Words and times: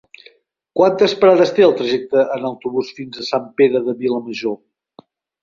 Quantes 0.77 1.11
parades 1.19 1.53
té 1.59 1.65
el 1.65 1.75
trajecte 1.81 2.23
en 2.39 2.49
autobús 2.49 2.91
fins 3.01 3.21
a 3.21 3.27
Sant 3.29 3.47
Pere 3.61 3.83
de 3.91 3.97
Vilamajor? 4.03 4.59